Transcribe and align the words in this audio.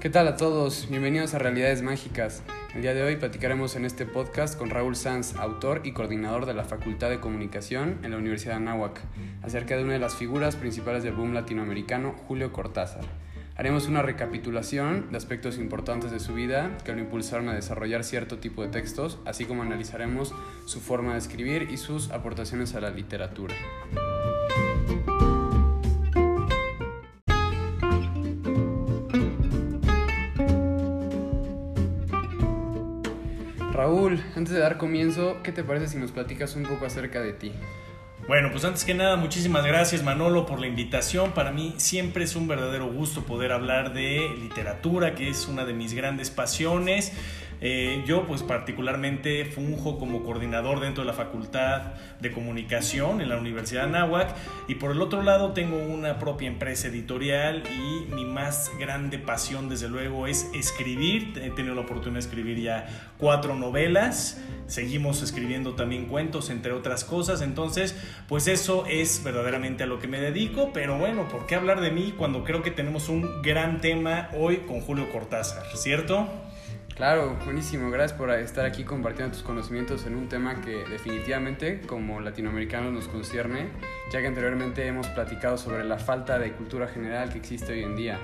¿Qué 0.00 0.10
tal 0.10 0.28
a 0.28 0.36
todos? 0.36 0.88
Bienvenidos 0.88 1.34
a 1.34 1.40
Realidades 1.40 1.82
Mágicas. 1.82 2.44
El 2.72 2.82
día 2.82 2.94
de 2.94 3.02
hoy 3.02 3.16
platicaremos 3.16 3.74
en 3.74 3.84
este 3.84 4.06
podcast 4.06 4.56
con 4.56 4.70
Raúl 4.70 4.94
Sanz, 4.94 5.34
autor 5.34 5.80
y 5.82 5.90
coordinador 5.90 6.46
de 6.46 6.54
la 6.54 6.62
Facultad 6.62 7.10
de 7.10 7.18
Comunicación 7.18 7.98
en 8.04 8.12
la 8.12 8.16
Universidad 8.16 8.52
de 8.52 8.58
Anáhuac, 8.58 9.00
acerca 9.42 9.76
de 9.76 9.82
una 9.82 9.94
de 9.94 9.98
las 9.98 10.14
figuras 10.14 10.54
principales 10.54 11.02
del 11.02 11.14
boom 11.14 11.34
latinoamericano, 11.34 12.14
Julio 12.28 12.52
Cortázar. 12.52 13.02
Haremos 13.56 13.88
una 13.88 14.02
recapitulación 14.02 15.10
de 15.10 15.16
aspectos 15.16 15.58
importantes 15.58 16.12
de 16.12 16.20
su 16.20 16.32
vida 16.32 16.78
que 16.84 16.92
lo 16.92 17.00
impulsaron 17.00 17.48
a 17.48 17.54
desarrollar 17.54 18.04
cierto 18.04 18.38
tipo 18.38 18.62
de 18.62 18.68
textos, 18.68 19.18
así 19.24 19.46
como 19.46 19.62
analizaremos 19.62 20.32
su 20.64 20.78
forma 20.78 21.14
de 21.14 21.18
escribir 21.18 21.70
y 21.72 21.76
sus 21.76 22.12
aportaciones 22.12 22.76
a 22.76 22.80
la 22.80 22.90
literatura. 22.90 23.56
Raúl, 33.78 34.20
antes 34.34 34.52
de 34.52 34.58
dar 34.58 34.76
comienzo, 34.76 35.40
¿qué 35.44 35.52
te 35.52 35.62
parece 35.62 35.86
si 35.86 35.98
nos 35.98 36.10
platicas 36.10 36.56
un 36.56 36.64
poco 36.64 36.84
acerca 36.84 37.20
de 37.20 37.32
ti? 37.32 37.52
Bueno, 38.26 38.48
pues 38.50 38.64
antes 38.64 38.84
que 38.84 38.92
nada, 38.92 39.14
muchísimas 39.14 39.64
gracias 39.64 40.02
Manolo 40.02 40.46
por 40.46 40.58
la 40.58 40.66
invitación. 40.66 41.30
Para 41.30 41.52
mí 41.52 41.74
siempre 41.76 42.24
es 42.24 42.34
un 42.34 42.48
verdadero 42.48 42.92
gusto 42.92 43.22
poder 43.22 43.52
hablar 43.52 43.94
de 43.94 44.34
literatura, 44.36 45.14
que 45.14 45.28
es 45.28 45.46
una 45.46 45.64
de 45.64 45.74
mis 45.74 45.94
grandes 45.94 46.28
pasiones. 46.28 47.12
Eh, 47.60 48.04
yo 48.06 48.26
pues 48.26 48.42
particularmente 48.42 49.44
funjo 49.44 49.98
como 49.98 50.22
coordinador 50.22 50.80
dentro 50.80 51.02
de 51.02 51.08
la 51.08 51.14
Facultad 51.14 51.94
de 52.20 52.30
Comunicación 52.30 53.20
en 53.20 53.28
la 53.28 53.36
Universidad 53.36 53.82
de 53.82 53.96
Anáhuac. 53.96 54.34
Y 54.68 54.76
por 54.76 54.92
el 54.92 55.00
otro 55.00 55.22
lado 55.22 55.52
tengo 55.52 55.76
una 55.76 56.18
propia 56.18 56.48
empresa 56.48 56.88
editorial 56.88 57.62
y 57.66 58.12
mi 58.14 58.24
más 58.24 58.70
grande 58.78 59.18
pasión 59.18 59.68
desde 59.68 59.88
luego 59.88 60.26
es 60.26 60.50
escribir. 60.54 61.32
He 61.42 61.50
tenido 61.50 61.74
la 61.74 61.82
oportunidad 61.82 62.20
de 62.20 62.26
escribir 62.26 62.60
ya 62.60 62.86
cuatro 63.18 63.54
novelas, 63.54 64.40
seguimos 64.66 65.22
escribiendo 65.22 65.74
también 65.74 66.06
cuentos 66.06 66.50
entre 66.50 66.72
otras 66.72 67.04
cosas, 67.04 67.42
entonces 67.42 67.96
pues 68.28 68.46
eso 68.46 68.84
es 68.86 69.22
verdaderamente 69.24 69.82
a 69.82 69.86
lo 69.86 69.98
que 69.98 70.06
me 70.06 70.20
dedico, 70.20 70.70
pero 70.72 70.98
bueno, 70.98 71.28
¿por 71.28 71.46
qué 71.46 71.56
hablar 71.56 71.80
de 71.80 71.90
mí 71.90 72.14
cuando 72.16 72.44
creo 72.44 72.62
que 72.62 72.70
tenemos 72.70 73.08
un 73.08 73.42
gran 73.42 73.80
tema 73.80 74.28
hoy 74.36 74.58
con 74.58 74.80
Julio 74.80 75.10
Cortázar, 75.10 75.64
¿cierto? 75.76 76.28
Claro, 76.98 77.36
buenísimo. 77.44 77.92
Gracias 77.92 78.18
por 78.18 78.28
estar 78.32 78.66
aquí 78.66 78.82
compartiendo 78.82 79.32
tus 79.32 79.44
conocimientos 79.44 80.04
en 80.04 80.16
un 80.16 80.28
tema 80.28 80.60
que 80.60 80.84
definitivamente 80.90 81.80
como 81.82 82.18
latinoamericanos 82.18 82.92
nos 82.92 83.06
concierne, 83.06 83.68
ya 84.12 84.20
que 84.20 84.26
anteriormente 84.26 84.84
hemos 84.84 85.06
platicado 85.06 85.56
sobre 85.58 85.84
la 85.84 85.98
falta 85.98 86.40
de 86.40 86.50
cultura 86.54 86.88
general 86.88 87.30
que 87.30 87.38
existe 87.38 87.72
hoy 87.72 87.84
en 87.84 87.94
día. 87.94 88.18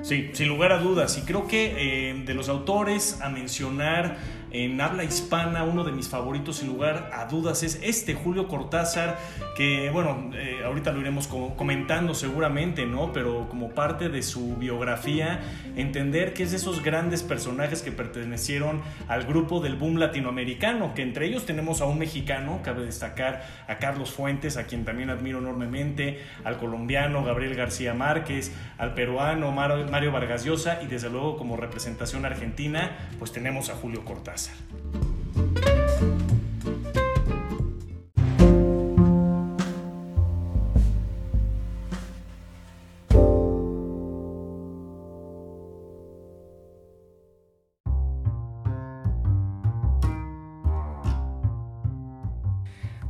Sí, 0.00 0.30
sin 0.32 0.48
lugar 0.48 0.72
a 0.72 0.78
dudas. 0.78 1.18
Y 1.18 1.26
creo 1.26 1.46
que 1.46 2.08
eh, 2.08 2.22
de 2.24 2.32
los 2.32 2.48
autores 2.48 3.20
a 3.20 3.28
mencionar 3.28 4.16
en 4.52 4.80
habla 4.80 5.04
hispana, 5.04 5.64
uno 5.64 5.84
de 5.84 5.92
mis 5.92 6.08
favoritos 6.08 6.56
sin 6.56 6.68
lugar 6.68 7.10
a 7.12 7.26
dudas 7.26 7.62
es 7.62 7.80
este 7.82 8.14
Julio 8.14 8.48
Cortázar, 8.48 9.18
que 9.56 9.90
bueno, 9.90 10.30
eh, 10.34 10.62
ahorita 10.64 10.92
lo 10.92 11.00
iremos 11.00 11.28
comentando 11.28 12.14
seguramente, 12.14 12.86
¿no? 12.86 13.12
Pero 13.12 13.48
como 13.48 13.70
parte 13.70 14.08
de 14.08 14.22
su 14.22 14.56
biografía, 14.56 15.40
entender 15.76 16.34
que 16.34 16.42
es 16.42 16.50
de 16.50 16.56
esos 16.56 16.82
grandes 16.82 17.22
personajes 17.22 17.82
que 17.82 17.92
pertenecieron 17.92 18.80
al 19.08 19.24
grupo 19.24 19.60
del 19.60 19.76
boom 19.76 19.98
latinoamericano, 19.98 20.94
que 20.94 21.02
entre 21.02 21.26
ellos 21.26 21.46
tenemos 21.46 21.80
a 21.80 21.84
un 21.84 21.98
mexicano, 21.98 22.60
cabe 22.62 22.84
destacar 22.84 23.46
a 23.68 23.78
Carlos 23.78 24.10
Fuentes, 24.10 24.56
a 24.56 24.64
quien 24.64 24.84
también 24.84 25.10
admiro 25.10 25.38
enormemente, 25.38 26.20
al 26.44 26.58
colombiano 26.58 27.24
Gabriel 27.24 27.54
García 27.54 27.94
Márquez, 27.94 28.52
al 28.78 28.94
peruano 28.94 29.52
Mario 29.52 30.12
Vargas 30.12 30.44
Llosa 30.44 30.80
y 30.82 30.86
desde 30.86 31.10
luego 31.10 31.36
como 31.36 31.56
representación 31.56 32.24
argentina, 32.24 33.08
pues 33.18 33.32
tenemos 33.32 33.70
a 33.70 33.74
Julio 33.74 34.04
Cortázar. 34.04 34.39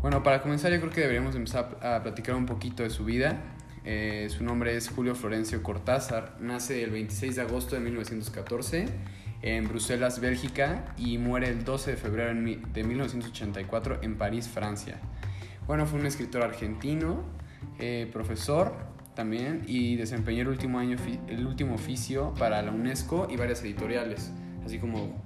Bueno, 0.03 0.23
para 0.23 0.41
comenzar 0.41 0.73
yo 0.73 0.81
creo 0.81 0.91
que 0.91 1.03
deberíamos 1.03 1.37
empezar 1.37 1.79
a 1.83 2.03
platicar 2.03 2.35
un 2.35 2.47
poquito 2.47 2.83
de 2.83 2.91
su 2.91 3.05
vida. 3.05 3.43
Eh, 3.85 4.29
su 4.31 4.43
nombre 4.43 4.77
es 4.77 4.89
Julio 4.89 5.15
Florencio 5.15 5.63
Cortázar, 5.63 6.37
nace 6.41 6.83
el 6.83 6.91
26 6.91 7.37
de 7.37 7.43
agosto 7.43 7.77
de 7.77 7.83
1914 7.83 8.87
en 9.43 9.69
Bruselas, 9.69 10.21
Bélgica, 10.21 10.95
y 10.97 11.19
muere 11.19 11.49
el 11.49 11.65
12 11.65 11.93
de 11.93 11.97
febrero 11.97 12.35
de 12.35 12.85
1984 12.85 13.99
en 14.03 14.17
París, 14.17 14.49
Francia. 14.49 15.01
Bueno, 15.67 15.87
fue 15.87 16.01
un 16.01 16.07
escritor 16.07 16.43
argentino, 16.43 17.23
eh, 17.79 18.09
profesor 18.13 18.75
también, 19.15 19.63
y 19.67 19.97
desempeñó 19.97 20.43
el 20.43 20.49
último, 20.49 20.79
año, 20.79 20.97
el 21.29 21.47
último 21.47 21.75
oficio 21.75 22.35
para 22.39 22.61
la 22.63 22.71
UNESCO 22.71 23.29
y 23.31 23.37
varias 23.37 23.63
editoriales. 23.63 24.33
Así 24.65 24.79
como 24.79 25.23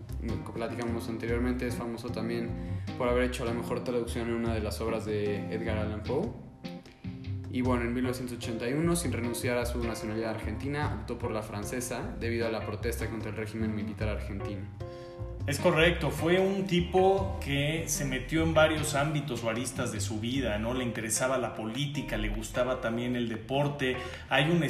platicamos 0.55 1.09
anteriormente, 1.09 1.67
es 1.67 1.75
famoso 1.75 2.09
también 2.11 2.51
por 2.97 3.09
haber 3.09 3.25
hecho 3.25 3.45
la 3.45 3.53
mejor 3.53 3.85
traducción 3.85 4.29
en 4.29 4.35
una 4.35 4.55
de 4.55 4.61
las 4.61 4.81
obras 4.81 5.05
de 5.05 5.53
Edgar 5.53 5.79
Allan 5.79 6.03
Poe 6.03 6.54
y 7.55 7.63
bueno, 7.63 7.85
en 7.85 7.95
1981, 7.95 8.97
sin 8.97 9.13
renunciar 9.13 9.59
a 9.59 9.65
su 9.65 9.79
nacionalidad 9.85 10.31
argentina, 10.31 10.93
optó 10.93 11.21
por 11.21 11.31
la 11.31 11.41
francesa 11.41 12.03
debido 12.19 12.49
a 12.49 12.51
la 12.51 12.67
protesta 12.67 13.09
contra 13.09 13.31
el 13.31 13.37
régimen 13.37 13.77
militar 13.77 14.09
argentino. 14.09 14.63
Es 15.47 15.61
correcto, 15.61 16.11
fue 16.11 16.41
un 16.41 16.67
tipo 16.67 17.39
que 17.45 17.85
se 17.87 18.07
metió 18.07 18.43
en 18.43 18.55
varios 18.55 18.97
ámbitos 18.97 19.45
o 19.45 19.51
aristas 19.51 19.93
de 19.93 20.01
su 20.01 20.19
vida, 20.19 20.59
¿no? 20.59 20.75
Le 20.75 20.83
interesaba 20.83 21.39
la 21.39 21.55
política, 21.55 22.17
le 22.17 22.31
gustaba 22.31 22.81
también 22.81 23.15
el 23.15 23.29
deporte. 23.29 23.99
Hay 24.31 24.51
una, 24.51 24.67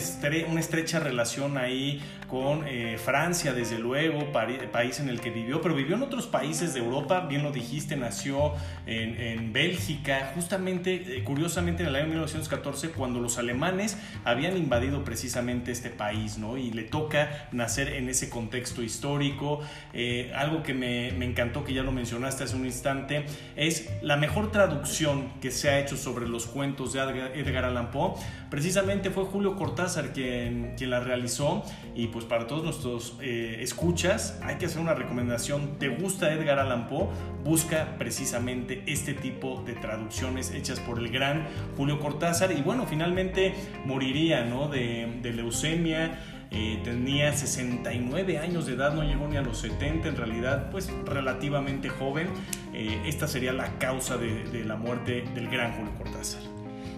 una 0.50 0.60
estrecha 0.60 1.00
relación 1.00 1.56
ahí 1.56 2.02
con 2.34 2.66
eh, 2.66 2.98
Francia, 2.98 3.52
desde 3.52 3.78
luego, 3.78 4.32
país 4.32 4.98
en 4.98 5.08
el 5.08 5.20
que 5.20 5.30
vivió, 5.30 5.62
pero 5.62 5.72
vivió 5.72 5.94
en 5.94 6.02
otros 6.02 6.26
países 6.26 6.74
de 6.74 6.80
Europa, 6.80 7.20
bien 7.28 7.44
lo 7.44 7.52
dijiste, 7.52 7.94
nació 7.94 8.54
en, 8.86 9.52
Bélgica, 9.52 10.32
justamente, 10.34 11.18
eh, 11.18 11.22
curiosamente 11.22 11.84
en 11.84 11.90
el 11.90 11.94
año 11.94 12.06
1914, 12.06 12.90
cuando 12.90 13.20
los 13.20 13.38
alemanes 13.38 13.96
habían 14.24 14.56
invadido 14.56 15.04
precisamente 15.04 15.70
este 15.70 15.90
país, 15.90 16.36
¿no? 16.36 16.58
Y 16.58 16.72
le 16.72 16.82
toca 16.82 17.46
nacer 17.52 17.90
en 17.90 18.08
ese 18.08 18.30
contexto 18.30 18.82
histórico, 18.82 19.60
eh, 19.92 20.32
algo 20.34 20.64
que 20.64 20.74
me, 20.74 21.10
encantó, 21.24 21.62
que 21.62 21.72
ya 21.72 21.84
lo 21.84 21.92
mencionaste 21.92 22.42
hace 22.42 22.56
un 22.56 22.66
instante, 22.66 23.26
es 23.54 23.88
la 24.02 24.16
mejor 24.16 24.50
traducción 24.50 25.34
que 25.40 25.52
se 25.52 25.70
ha 25.70 25.78
hecho 25.78 25.96
sobre 25.96 26.26
los 26.26 26.46
cuentos 26.46 26.94
de 26.94 26.98
Edgar 26.98 27.66
Allan 27.66 27.92
Poe. 27.92 28.14
Precisamente 28.50 29.10
fue 29.10 29.22
Julio 29.24 29.54
Cortázar 29.54 30.12
quien, 30.12 30.74
quien 30.76 30.90
la 30.90 30.98
realizó 30.98 31.62
y 31.94 32.08
pues 32.08 32.23
para 32.24 32.46
todos 32.46 32.64
nuestros 32.64 33.16
eh, 33.20 33.58
escuchas 33.60 34.38
hay 34.42 34.56
que 34.56 34.66
hacer 34.66 34.80
una 34.80 34.94
recomendación. 34.94 35.78
¿Te 35.78 35.88
gusta 35.88 36.32
Edgar 36.32 36.58
Allan 36.58 36.88
Poe? 36.88 37.08
Busca 37.44 37.96
precisamente 37.98 38.82
este 38.86 39.14
tipo 39.14 39.62
de 39.66 39.74
traducciones 39.74 40.50
hechas 40.50 40.80
por 40.80 40.98
el 40.98 41.10
gran 41.10 41.46
Julio 41.76 42.00
Cortázar 42.00 42.52
y 42.52 42.62
bueno, 42.62 42.86
finalmente 42.86 43.54
moriría 43.84 44.44
¿no? 44.44 44.68
de, 44.68 45.20
leucemia 45.22 46.20
eh, 46.50 46.80
tenía 46.84 47.32
69 47.32 48.38
años 48.38 48.66
de 48.66 48.74
edad, 48.74 48.94
no 48.94 49.02
llegó 49.02 49.26
ni 49.26 49.36
a 49.36 49.42
los 49.42 49.58
70, 49.58 50.08
en 50.08 50.16
realidad, 50.16 50.70
pues 50.70 50.88
relativamente 51.04 51.88
joven. 51.88 52.28
Eh, 52.72 53.02
esta 53.06 53.26
sería 53.26 53.52
la 53.52 53.76
causa 53.78 54.16
de, 54.16 54.64
la 54.64 54.76
muerte 54.76 55.24
del 55.34 55.48
gran 55.48 55.72
Julio 55.72 55.92
Cortázar. 55.98 56.53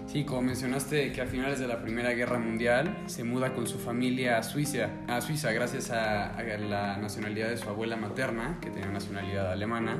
Sí, 0.07 0.23
como 0.23 0.41
mencionaste 0.41 1.11
que 1.11 1.21
a 1.21 1.25
finales 1.25 1.59
de 1.59 1.67
la 1.67 1.81
Primera 1.81 2.11
Guerra 2.13 2.39
Mundial 2.39 2.97
se 3.07 3.25
muda 3.25 3.53
con 3.53 3.67
su 3.67 3.77
familia 3.77 4.37
a 4.37 4.43
Suiza, 4.43 4.89
a 5.05 5.19
Suiza 5.19 5.51
gracias 5.51 5.91
a, 5.91 6.41
la 6.69 6.95
nacionalidad 6.95 7.49
de 7.49 7.57
su 7.57 7.67
abuela 7.67 7.97
materna, 7.97 8.57
que 8.61 8.69
tenía 8.69 8.87
nacionalidad 8.87 9.51
alemana, 9.51 9.97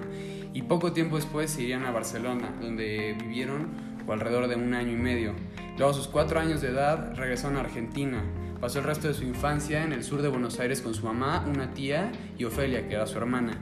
y 0.54 0.62
poco 0.62 0.94
tiempo 0.94 1.18
después 1.18 1.51
se 1.51 1.63
irían 1.63 1.83
a 1.83 1.92
Barcelona, 1.92 2.54
donde 2.62 3.18
vivieron 3.19 3.68
por 4.06 4.13
alrededor 4.13 4.48
de 4.48 4.56
un 4.56 4.74
año 4.74 4.94
y 4.94 4.95
medio. 4.95 5.33
Luego 5.77 5.92
a 5.92 5.94
sus 5.94 6.07
cuatro 6.07 6.39
años 6.39 6.62
de 6.62 6.69
edad 6.69 7.13
regresaron 7.15 7.57
a 7.57 7.60
Argentina, 7.60 8.24
Pasó 8.60 8.80
el 8.80 8.86
resto 8.86 9.07
de 9.07 9.13
su 9.13 9.24
infancia 9.24 9.83
en 9.83 9.94
el 9.94 10.03
sur 10.03 10.24
de 10.24 10.30
Buenos 10.30 10.60
Aires 10.60 10.81
con 10.81 10.95
su 10.95 11.06
mamá, 11.06 11.45
una 11.48 11.75
tía 11.75 12.12
y 12.39 12.44
Ofelia, 12.44 12.88
que 12.88 12.95
era 12.95 13.06
su 13.06 13.15
hermana. 13.19 13.53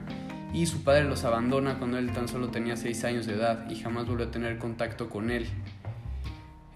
Y 0.53 0.67
su 0.67 0.85
padre 0.85 1.03
los 1.03 1.25
abandona 1.25 1.77
cuando 1.79 1.97
él 1.97 2.13
tan 2.13 2.29
solo 2.29 2.47
tenía 2.47 2.77
6 2.77 3.03
años 3.03 3.25
de 3.25 3.33
edad 3.33 3.69
y 3.69 3.75
jamás 3.75 4.07
volvió 4.07 4.27
a 4.27 4.31
tener 4.31 4.57
contacto 4.57 5.09
con 5.09 5.31
él. 5.31 5.47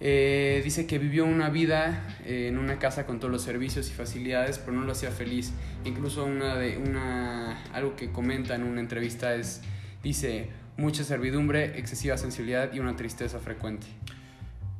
Eh, 0.02 0.62
dice 0.64 0.88
que 0.88 0.98
vivió 0.98 1.26
una 1.26 1.50
vida 1.50 2.18
eh, 2.24 2.48
en 2.48 2.58
una 2.58 2.80
casa 2.80 3.06
con 3.06 3.20
todos 3.20 3.32
los 3.32 3.42
servicios 3.42 3.90
y 3.90 3.94
facilidades, 3.94 4.58
pero 4.58 4.74
no 4.74 4.84
lo 4.86 4.94
hacía 4.94 5.12
feliz. 5.12 5.52
Incluso 5.84 6.26
una 6.26 6.56
de, 6.56 6.78
una, 6.78 7.62
algo 7.74 7.96
que 7.96 8.12
comenta 8.12 8.56
en 8.56 8.64
una 8.64 8.80
entrevista 8.80 9.36
es, 9.36 9.62
dice, 10.02 10.50
mucha 10.78 11.04
servidumbre, 11.04 11.78
excesiva 11.78 12.18
sensibilidad 12.18 12.72
y 12.74 12.80
una 12.80 12.96
tristeza 12.96 13.40
frecuente. 13.40 13.88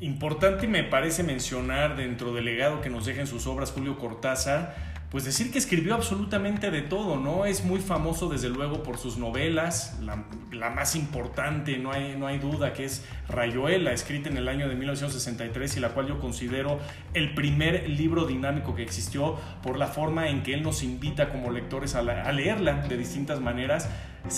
Importante 0.02 0.66
me 0.66 0.84
parece 0.84 1.24
mencionar 1.24 1.98
dentro 1.98 2.34
del 2.34 2.46
legado 2.46 2.80
que 2.80 2.90
nos 2.90 3.06
deja 3.06 3.20
en 3.20 3.28
sus 3.28 3.48
obras 3.48 3.74
Julio 3.74 3.98
Cortázar, 3.98 4.74
pues 5.12 5.26
decir 5.26 5.52
que 5.52 5.58
escribió 5.58 5.94
absolutamente 5.94 6.72
de 6.72 6.82
todo, 6.82 7.18
¿no? 7.18 7.46
Es 7.46 7.66
muy 7.66 7.82
famoso 7.82 8.30
desde 8.30 8.48
luego 8.48 8.82
por 8.82 8.98
sus 8.98 9.18
novelas, 9.18 10.00
la, 10.02 10.70
más 10.70 10.96
importante, 10.96 11.78
no 11.80 11.92
hay, 11.92 12.16
no 12.18 12.28
hay 12.28 12.38
duda, 12.38 12.72
que 12.72 12.86
es 12.86 13.04
Rayuela, 13.28 13.92
escrita 13.92 14.30
en 14.30 14.38
el 14.38 14.48
año 14.48 14.70
de 14.70 14.76
1963 14.76 15.76
y 15.76 15.80
la 15.82 15.90
cual 15.90 16.08
yo 16.08 16.20
considero 16.20 16.80
el 17.14 17.34
primer 17.34 17.90
libro 17.90 18.26
dinámico 18.26 18.76
que 18.76 18.84
existió 18.84 19.36
por 19.62 19.78
la 19.78 19.88
forma 19.88 20.30
en 20.30 20.44
que 20.44 20.54
él 20.54 20.64
nos 20.64 20.82
invita 20.82 21.30
como 21.30 21.52
lectores 21.52 21.96
a, 21.96 22.00
a 22.00 22.32
leerla 22.32 22.88
de 22.88 22.96
distintas 22.96 23.42
maneras 23.42 23.90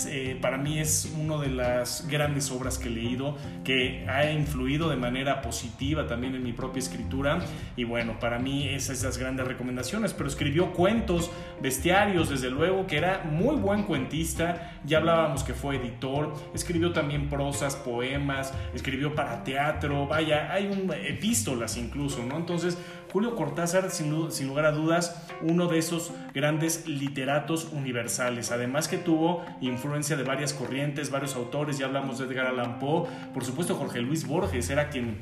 eh, 0.08 0.38
para 0.42 0.58
mí 0.58 0.80
es 0.80 1.14
una 1.20 1.38
de 1.38 1.50
las 1.50 2.08
grandes 2.08 2.52
obras 2.52 2.78
que 2.78 2.88
he 2.88 2.92
leído, 2.92 3.38
que 3.64 4.08
ha 4.08 4.32
influido 4.32 4.90
de 4.90 4.96
manera 4.96 5.42
positiva 5.42 6.08
también 6.08 6.36
en 6.36 6.44
mi 6.44 6.54
propia 6.54 6.80
escritura. 6.80 7.40
Y 7.76 7.84
bueno, 7.84 8.20
para 8.20 8.40
mí 8.40 8.68
esas 8.70 9.02
las 9.04 9.18
grandes 9.18 9.48
recomendaciones. 9.48 10.14
Pero 10.14 10.30
escribió 10.30 10.74
cuentos, 10.74 11.32
bestiarios, 11.62 12.30
desde 12.30 12.50
luego, 12.50 12.88
que 12.88 12.98
era 12.98 13.24
muy 13.24 13.56
buen 13.56 13.84
cuentista. 13.84 14.80
Ya 14.86 15.00
hablábamos 15.00 15.44
que 15.44 15.54
fue 15.54 15.78
editor. 15.78 16.34
Escribió 16.54 16.92
también 16.92 17.30
prosas, 17.30 17.76
poemas, 17.76 18.54
escribió 18.74 19.16
para 19.16 19.44
teatro. 19.44 20.08
Vaya, 20.08 20.52
hay 20.52 20.68
un, 20.68 20.92
epístolas 20.94 21.78
incluso, 21.78 22.24
¿no? 22.24 22.38
Entonces, 22.38 22.78
Julio 23.12 23.36
Cortázar, 23.36 23.92
sin, 23.92 24.10
lugar 24.48 24.66
a 24.66 24.72
dudas, 24.72 25.16
uno 25.42 25.68
de 25.68 25.78
esos 25.78 26.12
grandes 26.34 26.88
literatos 26.88 27.68
universales. 27.74 28.52
Además 28.52 28.88
que 28.88 28.98
tuvo 28.98 29.44
influencia 29.60 30.16
de 30.16 30.24
varias 30.24 30.54
corrientes, 30.54 31.12
varios 31.12 31.36
autores, 31.36 31.78
ya 31.78 31.88
hablamos 31.88 32.20
de 32.20 32.26
Edgar 32.26 32.48
Allan 32.48 32.80
Poe, 32.80 33.08
por 33.34 33.44
supuesto 33.44 33.76
Jorge 33.76 34.00
Luis 34.00 34.26
Borges 34.26 34.70
era 34.70 34.90
quien 34.90 35.18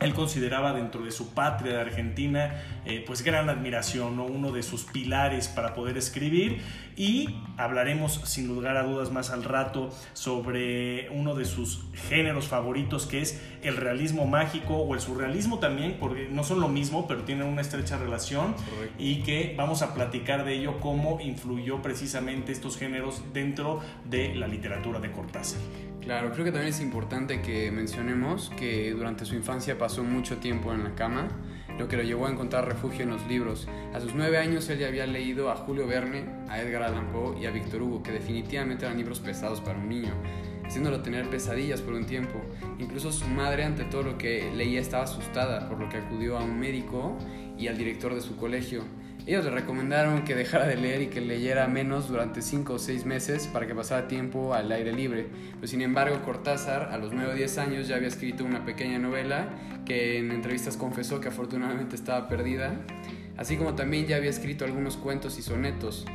él 0.00 0.14
consideraba 0.14 0.72
dentro 0.72 1.04
de 1.04 1.10
su 1.10 1.34
patria 1.34 1.74
de 1.74 1.80
Argentina 1.80 2.62
eh, 2.86 3.04
pues 3.06 3.22
gran 3.22 3.48
admiración, 3.48 4.16
¿no? 4.16 4.24
uno 4.24 4.50
de 4.50 4.62
sus 4.62 4.84
pilares 4.84 5.48
para 5.48 5.74
poder 5.74 5.98
escribir 5.98 6.62
y 6.96 7.36
hablaremos 7.56 8.20
sin 8.24 8.48
lugar 8.48 8.76
a 8.76 8.82
dudas 8.82 9.12
más 9.12 9.30
al 9.30 9.44
rato 9.44 9.90
sobre 10.12 11.08
uno 11.10 11.34
de 11.34 11.44
sus 11.44 11.84
géneros 12.08 12.48
favoritos 12.48 13.06
que 13.06 13.20
es 13.20 13.40
el 13.62 13.76
realismo 13.76 14.26
mágico 14.26 14.76
o 14.76 14.94
el 14.94 15.00
surrealismo 15.00 15.58
también, 15.58 15.96
porque 16.00 16.28
no 16.30 16.44
son 16.44 16.60
lo 16.60 16.68
mismo, 16.68 17.06
pero 17.06 17.22
tienen 17.22 17.46
una 17.46 17.60
estrecha 17.60 17.98
relación 17.98 18.54
y 18.98 19.22
que 19.22 19.54
vamos 19.56 19.82
a 19.82 19.94
platicar 19.94 20.44
de 20.44 20.54
ello, 20.54 20.80
cómo 20.80 21.20
influyó 21.20 21.82
precisamente 21.82 22.52
estos 22.52 22.78
géneros 22.78 23.22
dentro 23.32 23.80
de 24.04 24.34
la 24.34 24.46
literatura 24.46 25.00
de 25.00 25.12
Cortázar. 25.12 25.60
Claro, 26.00 26.32
creo 26.32 26.44
que 26.46 26.50
también 26.50 26.72
es 26.72 26.80
importante 26.80 27.42
que 27.42 27.70
mencionemos 27.70 28.50
que 28.58 28.90
durante 28.92 29.24
su 29.26 29.34
infancia 29.34 29.76
pasó 29.76 30.02
mucho 30.02 30.38
tiempo 30.38 30.72
en 30.72 30.82
la 30.82 30.94
cama, 30.94 31.28
lo 31.78 31.88
que 31.88 31.96
lo 31.96 32.02
llevó 32.02 32.26
a 32.26 32.30
encontrar 32.30 32.66
refugio 32.66 33.02
en 33.02 33.10
los 33.10 33.26
libros. 33.26 33.68
A 33.94 34.00
sus 34.00 34.14
nueve 34.14 34.38
años 34.38 34.68
él 34.70 34.78
ya 34.78 34.88
había 34.88 35.06
leído 35.06 35.50
a 35.50 35.56
Julio 35.56 35.86
Verne, 35.86 36.24
a 36.48 36.60
Edgar 36.60 36.84
Allan 36.84 37.12
Poe 37.12 37.38
y 37.38 37.46
a 37.46 37.50
Víctor 37.50 37.82
Hugo, 37.82 38.02
que 38.02 38.12
definitivamente 38.12 38.86
eran 38.86 38.96
libros 38.96 39.20
pesados 39.20 39.60
para 39.60 39.78
un 39.78 39.88
niño, 39.88 40.12
haciéndolo 40.64 41.02
tener 41.02 41.28
pesadillas 41.28 41.82
por 41.82 41.94
un 41.94 42.06
tiempo. 42.06 42.40
Incluso 42.78 43.12
su 43.12 43.28
madre 43.28 43.64
ante 43.64 43.84
todo 43.84 44.02
lo 44.02 44.18
que 44.18 44.50
leía 44.56 44.80
estaba 44.80 45.04
asustada, 45.04 45.68
por 45.68 45.78
lo 45.78 45.88
que 45.90 45.98
acudió 45.98 46.38
a 46.38 46.42
un 46.42 46.58
médico 46.58 47.16
y 47.58 47.68
al 47.68 47.76
director 47.76 48.14
de 48.14 48.22
su 48.22 48.36
colegio. 48.36 48.82
Ellos 49.26 49.44
le 49.44 49.50
recomendaron 49.50 50.24
que 50.24 50.34
dejara 50.34 50.66
de 50.66 50.76
leer 50.76 51.02
y 51.02 51.06
que 51.08 51.20
leyera 51.20 51.66
menos 51.68 52.08
durante 52.08 52.42
5 52.42 52.72
o 52.72 52.78
6 52.78 53.04
meses 53.04 53.46
para 53.46 53.66
que 53.66 53.74
pasara 53.74 54.08
tiempo 54.08 54.54
al 54.54 54.72
aire 54.72 54.92
libre. 54.92 55.26
Pues 55.58 55.70
sin 55.70 55.82
embargo, 55.82 56.22
Cortázar 56.24 56.88
a 56.90 56.98
los 56.98 57.12
9 57.12 57.32
o 57.32 57.34
10 57.34 57.58
años 57.58 57.88
ya 57.88 57.96
había 57.96 58.08
escrito 58.08 58.44
una 58.44 58.64
pequeña 58.64 58.98
novela 58.98 59.48
que 59.84 60.18
en 60.18 60.32
entrevistas 60.32 60.76
confesó 60.76 61.20
que 61.20 61.28
afortunadamente 61.28 61.96
estaba 61.96 62.28
perdida, 62.28 62.80
así 63.36 63.56
como 63.56 63.74
también 63.74 64.06
ya 64.06 64.16
había 64.16 64.30
escrito 64.30 64.64
algunos 64.64 64.96
cuentos 64.96 65.38
y 65.38 65.42
sonetos. 65.42 66.06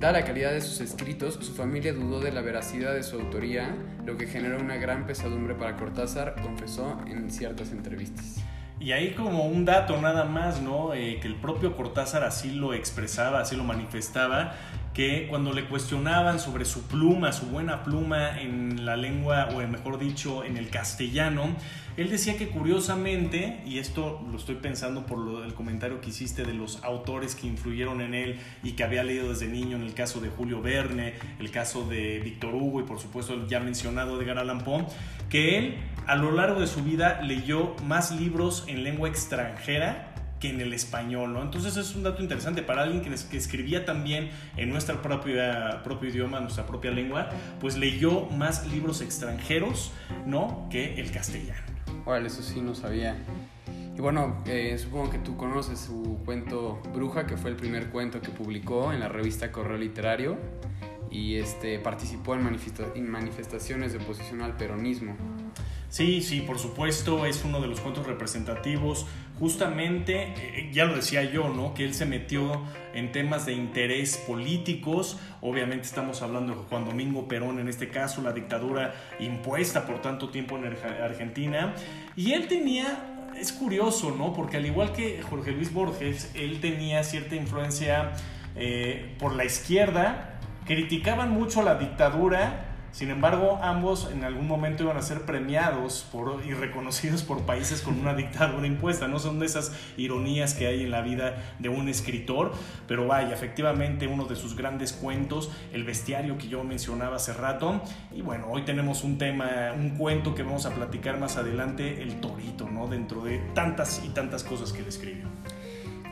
Dada 0.00 0.20
la 0.20 0.24
calidad 0.26 0.52
de 0.52 0.60
sus 0.60 0.80
escritos, 0.80 1.38
su 1.40 1.54
familia 1.54 1.92
dudó 1.92 2.20
de 2.20 2.30
la 2.30 2.42
veracidad 2.42 2.94
de 2.94 3.02
su 3.02 3.16
autoría, 3.16 3.74
lo 4.04 4.16
que 4.16 4.26
generó 4.26 4.60
una 4.60 4.76
gran 4.76 5.06
pesadumbre 5.06 5.54
para 5.54 5.76
Cortázar, 5.76 6.36
confesó 6.42 7.00
en 7.06 7.30
ciertas 7.30 7.72
entrevistas. 7.72 8.45
Y 8.78 8.92
ahí 8.92 9.12
como 9.14 9.46
un 9.46 9.64
dato 9.64 9.98
nada 10.00 10.24
más, 10.24 10.60
¿no? 10.60 10.92
Eh, 10.92 11.18
que 11.20 11.28
el 11.28 11.36
propio 11.36 11.76
Cortázar 11.76 12.24
así 12.24 12.50
lo 12.50 12.74
expresaba, 12.74 13.40
así 13.40 13.56
lo 13.56 13.64
manifestaba, 13.64 14.52
que 14.96 15.26
cuando 15.28 15.52
le 15.52 15.66
cuestionaban 15.66 16.40
sobre 16.40 16.64
su 16.64 16.84
pluma, 16.84 17.30
su 17.30 17.44
buena 17.48 17.84
pluma 17.84 18.40
en 18.40 18.86
la 18.86 18.96
lengua, 18.96 19.50
o 19.54 19.58
mejor 19.68 19.98
dicho, 19.98 20.42
en 20.42 20.56
el 20.56 20.70
castellano, 20.70 21.54
él 21.98 22.08
decía 22.08 22.38
que 22.38 22.48
curiosamente, 22.48 23.60
y 23.66 23.78
esto 23.78 24.26
lo 24.30 24.38
estoy 24.38 24.54
pensando 24.54 25.04
por 25.04 25.18
lo, 25.18 25.44
el 25.44 25.52
comentario 25.52 26.00
que 26.00 26.08
hiciste 26.08 26.44
de 26.44 26.54
los 26.54 26.82
autores 26.82 27.34
que 27.34 27.46
influyeron 27.46 28.00
en 28.00 28.14
él 28.14 28.38
y 28.62 28.72
que 28.72 28.84
había 28.84 29.04
leído 29.04 29.28
desde 29.28 29.48
niño, 29.48 29.76
en 29.76 29.82
el 29.82 29.92
caso 29.92 30.18
de 30.22 30.30
Julio 30.30 30.62
Verne, 30.62 31.12
el 31.40 31.50
caso 31.50 31.86
de 31.86 32.18
Víctor 32.20 32.54
Hugo 32.54 32.80
y 32.80 32.84
por 32.84 32.98
supuesto 32.98 33.34
el 33.34 33.48
ya 33.48 33.60
mencionado 33.60 34.16
de 34.16 34.30
Allan 34.30 34.64
Poe, 34.64 34.86
que 35.28 35.58
él 35.58 35.74
a 36.06 36.16
lo 36.16 36.30
largo 36.30 36.58
de 36.58 36.68
su 36.68 36.82
vida 36.82 37.20
leyó 37.20 37.76
más 37.84 38.12
libros 38.12 38.64
en 38.66 38.82
lengua 38.82 39.10
extranjera 39.10 40.14
que 40.40 40.50
en 40.50 40.60
el 40.60 40.72
español, 40.72 41.32
¿no? 41.32 41.42
Entonces 41.42 41.76
es 41.76 41.94
un 41.94 42.02
dato 42.02 42.22
interesante 42.22 42.62
para 42.62 42.82
alguien 42.82 43.02
que, 43.02 43.10
que 43.30 43.36
escribía 43.36 43.84
también 43.84 44.30
en 44.56 44.70
nuestro 44.70 45.00
propio 45.02 46.08
idioma, 46.08 46.40
nuestra 46.40 46.66
propia 46.66 46.90
lengua, 46.90 47.30
pues 47.60 47.76
leyó 47.76 48.26
más 48.26 48.66
libros 48.66 49.00
extranjeros, 49.00 49.92
¿no? 50.26 50.68
Que 50.70 51.00
el 51.00 51.10
castellano. 51.10 51.62
Órale, 52.04 52.28
eso 52.28 52.42
sí 52.42 52.60
no 52.60 52.74
sabía. 52.74 53.16
Y 53.96 54.00
bueno, 54.00 54.42
eh, 54.46 54.76
supongo 54.78 55.10
que 55.10 55.18
tú 55.18 55.36
conoces 55.36 55.80
su 55.80 56.20
cuento 56.24 56.82
Bruja, 56.92 57.26
que 57.26 57.38
fue 57.38 57.50
el 57.50 57.56
primer 57.56 57.88
cuento 57.88 58.20
que 58.20 58.28
publicó 58.28 58.92
en 58.92 59.00
la 59.00 59.08
revista 59.08 59.50
Correo 59.50 59.78
Literario 59.78 60.36
y 61.10 61.36
este, 61.36 61.78
participó 61.78 62.34
en, 62.34 62.46
en 62.94 63.10
manifestaciones 63.10 63.92
de 63.92 63.98
oposición 63.98 64.42
al 64.42 64.56
peronismo. 64.56 65.16
Sí, 65.88 66.20
sí, 66.20 66.40
por 66.40 66.58
supuesto, 66.58 67.26
es 67.26 67.44
uno 67.44 67.60
de 67.60 67.68
los 67.68 67.80
cuentos 67.80 68.06
representativos. 68.06 69.06
Justamente, 69.38 70.34
eh, 70.36 70.70
ya 70.72 70.84
lo 70.84 70.96
decía 70.96 71.22
yo, 71.22 71.48
¿no? 71.48 71.74
Que 71.74 71.84
él 71.84 71.94
se 71.94 72.06
metió 72.06 72.62
en 72.92 73.12
temas 73.12 73.46
de 73.46 73.52
interés 73.52 74.16
políticos. 74.16 75.18
Obviamente 75.40 75.86
estamos 75.86 76.22
hablando 76.22 76.54
de 76.54 76.58
Juan 76.68 76.84
Domingo 76.84 77.28
Perón, 77.28 77.60
en 77.60 77.68
este 77.68 77.88
caso, 77.88 78.20
la 78.20 78.32
dictadura 78.32 78.94
impuesta 79.20 79.86
por 79.86 80.02
tanto 80.02 80.30
tiempo 80.30 80.58
en 80.58 80.66
Argentina. 80.66 81.74
Y 82.16 82.32
él 82.32 82.48
tenía, 82.48 83.30
es 83.38 83.52
curioso, 83.52 84.14
¿no? 84.16 84.32
Porque 84.32 84.56
al 84.56 84.66
igual 84.66 84.92
que 84.92 85.22
Jorge 85.22 85.52
Luis 85.52 85.72
Borges, 85.72 86.32
él 86.34 86.60
tenía 86.60 87.04
cierta 87.04 87.36
influencia 87.36 88.12
eh, 88.56 89.14
por 89.18 89.36
la 89.36 89.44
izquierda, 89.44 90.40
criticaban 90.66 91.30
mucho 91.30 91.62
la 91.62 91.76
dictadura 91.76 92.65
sin 92.96 93.10
embargo, 93.10 93.60
ambos 93.62 94.10
en 94.10 94.24
algún 94.24 94.48
momento 94.48 94.84
iban 94.84 94.96
a 94.96 95.02
ser 95.02 95.26
premiados 95.26 96.06
por, 96.10 96.40
y 96.46 96.54
reconocidos 96.54 97.22
por 97.22 97.42
países 97.42 97.82
con 97.82 98.00
una 98.00 98.14
dictadura 98.14 98.66
impuesta. 98.66 99.06
No 99.06 99.18
son 99.18 99.38
de 99.38 99.44
esas 99.44 99.70
ironías 99.98 100.54
que 100.54 100.66
hay 100.66 100.84
en 100.84 100.90
la 100.90 101.02
vida 101.02 101.56
de 101.58 101.68
un 101.68 101.90
escritor, 101.90 102.54
pero 102.88 103.06
vaya, 103.06 103.34
efectivamente 103.34 104.06
uno 104.06 104.24
de 104.24 104.34
sus 104.34 104.56
grandes 104.56 104.94
cuentos, 104.94 105.50
El 105.74 105.84
bestiario 105.84 106.38
que 106.38 106.48
yo 106.48 106.64
mencionaba 106.64 107.16
hace 107.16 107.34
rato. 107.34 107.82
Y 108.14 108.22
bueno, 108.22 108.46
hoy 108.48 108.62
tenemos 108.62 109.04
un 109.04 109.18
tema, 109.18 109.74
un 109.76 109.90
cuento 109.90 110.34
que 110.34 110.42
vamos 110.42 110.64
a 110.64 110.70
platicar 110.70 111.20
más 111.20 111.36
adelante, 111.36 112.00
El 112.00 112.18
Torito, 112.22 112.66
¿no? 112.66 112.86
Dentro 112.86 113.22
de 113.22 113.40
tantas 113.52 114.02
y 114.06 114.08
tantas 114.08 114.42
cosas 114.42 114.72
que 114.72 114.82
describe. 114.82 115.24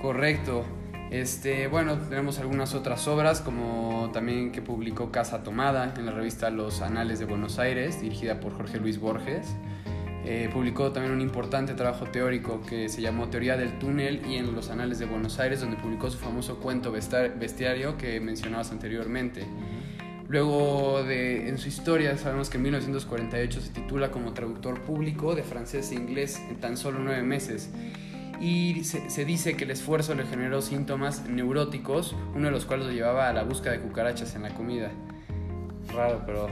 Correcto. 0.03 0.67
Este, 1.15 1.69
bueno, 1.69 1.97
tenemos 1.97 2.41
algunas 2.41 2.75
otras 2.75 3.07
obras, 3.07 3.41
como 3.41 4.11
también 4.13 4.51
que 4.51 4.61
publicó 4.61 5.13
Casa 5.13 5.45
Tomada 5.45 5.95
en 5.97 6.07
la 6.07 6.11
revista 6.11 6.51
Los 6.51 6.83
Anales 6.83 7.21
de 7.21 7.25
Buenos 7.25 7.61
Aires, 7.61 8.01
dirigida 8.01 8.41
por 8.41 8.53
Jorge 8.53 8.81
Luis 8.81 8.99
Borges. 8.99 9.55
Eh, 10.25 10.51
publicó 10.53 10.91
también 10.91 11.15
un 11.15 11.21
importante 11.21 11.75
trabajo 11.75 12.07
teórico 12.07 12.63
que 12.63 12.89
se 12.89 13.01
llamó 13.01 13.29
Teoría 13.29 13.57
del 13.57 13.79
Túnel 13.79 14.27
y 14.27 14.39
en 14.39 14.57
Los 14.57 14.71
Anales 14.71 14.99
de 14.99 15.07
Buenos 15.07 15.39
Aires, 15.39 15.61
donde 15.61 15.77
publicó 15.77 16.11
su 16.11 16.19
famoso 16.19 16.59
cuento 16.59 16.91
Bestiario 16.91 17.97
que 17.97 18.19
mencionabas 18.19 18.73
anteriormente. 18.73 19.47
Luego 20.27 21.05
de, 21.05 21.49
en 21.49 21.59
su 21.59 21.69
historia 21.69 22.19
sabemos 22.19 22.51
que 22.51 22.57
en 22.57 22.65
1948 22.65 23.61
se 23.61 23.71
titula 23.71 24.11
como 24.11 24.33
traductor 24.33 24.81
público 24.81 25.37
de 25.37 25.45
francés 25.45 25.93
e 25.93 25.95
inglés 25.95 26.43
en 26.51 26.57
tan 26.57 26.77
solo 26.77 26.99
nueve 26.99 27.23
meses 27.23 27.71
y 28.45 28.85
se, 28.85 29.25
dice 29.25 29.57
que 29.57 29.65
el 29.65 29.71
esfuerzo 29.71 30.15
le 30.15 30.27
generó 30.27 30.61
síntomas 30.61 31.27
neuróticos, 31.27 32.15
uno 32.35 32.45
de 32.45 32.51
los 32.51 32.67
cuales 32.67 32.85
lo 32.85 32.93
llevaba 32.93 33.31
a 33.31 33.33
la 33.33 33.43
búsqueda 33.43 33.73
de 33.73 33.81
cucarachas 33.81 34.35
en 34.35 34.43
la 34.43 34.51
comida. 34.51 34.91
Raro, 35.91 36.23
pero... 36.27 36.49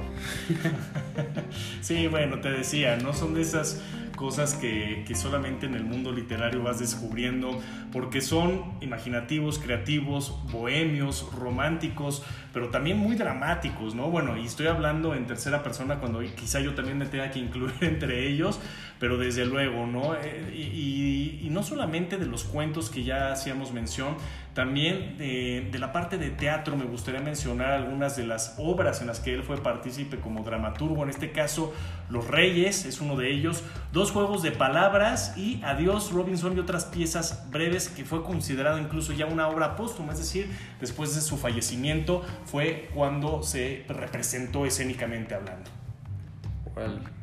sí, 1.83 2.07
bueno, 2.07 2.41
te 2.41 2.51
decía, 2.51 2.97
no 2.97 3.13
son 3.13 3.35
de 3.35 3.43
esas 3.43 3.83
cosas 4.23 4.55
que, 4.55 5.03
que, 5.05 5.17
solamente 5.17 5.67
en 5.67 5.75
el 5.75 5.83
mundo 5.83 6.13
literario 6.13 6.63
vas 6.63 6.79
descubriendo, 6.79 7.61
porque 7.91 8.21
son 8.21 8.77
imaginativos, 8.81 9.59
creativos, 9.59 10.39
bohemios, 10.53 11.29
románticos, 11.37 12.23
pero 12.53 12.69
también 12.69 12.99
muy 12.99 13.17
dramáticos, 13.17 13.97
¿no? 13.97 14.11
Bueno, 14.11 14.37
y 14.37 14.47
estoy 14.47 14.69
hablando 14.69 15.17
en 15.17 15.27
tercera 15.27 15.65
persona 15.65 15.99
cuando 15.99 16.21
quizá 16.37 16.61
yo 16.61 16.75
también 16.75 16.99
me 16.99 17.07
tenga 17.07 17.33
que 17.33 17.41
incluir 17.41 17.75
entre 17.81 18.29
ellos, 18.29 18.61
pero 19.01 19.19
desde 19.19 19.45
luego, 19.45 19.87
¿no? 19.89 20.15
Eh, 20.15 21.41
y, 21.43 21.49
no 21.51 21.65
solamente 21.65 22.17
de 22.17 22.25
los 22.25 22.45
cuentos 22.45 22.89
que 22.89 23.03
ya 23.03 23.33
hacíamos 23.33 23.73
mención, 23.73 24.15
también 24.55 25.17
de, 25.17 25.69
de, 25.71 25.79
la 25.79 25.93
parte 25.93 26.19
de 26.19 26.29
teatro 26.29 26.77
me 26.77 26.85
gustaría 26.85 27.21
mencionar 27.21 27.73
algunas 27.73 28.17
de 28.17 28.27
las 28.27 28.55
obras 28.59 29.01
en 29.01 29.07
las 29.07 29.21
que 29.21 29.33
él 29.33 29.43
fue 29.43 29.57
partícipe 29.57 30.19
como 30.19 30.43
dramaturgo, 30.43 31.03
en 31.03 31.09
este 31.09 31.33
caso 31.33 31.73
Los 32.11 32.29
Reyes 32.29 32.85
es 32.85 33.01
uno 33.01 33.17
de 33.17 33.33
ellos, 33.33 33.65
dos 33.93 34.11
juegos 34.11 34.43
de 34.43 34.53
palabras 34.53 35.37
y 35.39 35.63
Adiós 35.63 36.13
Robinson 36.13 36.55
y 36.57 36.61
otras 36.61 36.85
piezas 36.85 37.51
breves 37.51 37.89
que 37.89 38.05
fue 38.05 38.23
considerado 38.23 38.79
incluso 38.79 39.13
ya 39.13 39.25
una 39.27 39.49
obra 39.49 39.75
póstuma, 39.75 40.13
es 40.13 40.19
decir, 40.19 40.51
después 40.81 41.15
de 41.15 41.23
su 41.23 41.39
fallecimiento 41.39 42.23
fue 42.45 42.91
cuando 42.95 43.43
se 43.43 43.85
representó 43.89 44.67
escénicamente 44.67 45.35
hablando. 45.35 45.71